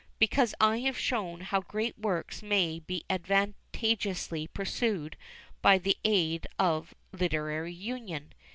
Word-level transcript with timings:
because 0.17 0.55
I 0.59 0.79
have 0.79 0.97
shown 0.97 1.41
how 1.41 1.59
great 1.59 1.95
works 1.95 2.41
may 2.41 2.79
be 2.79 3.05
advantageously 3.07 4.47
pursued 4.47 5.15
by 5.61 5.77
the 5.77 5.95
aid 6.03 6.47
of 6.57 6.95
"Literary 7.11 7.73
Union." 7.73 8.33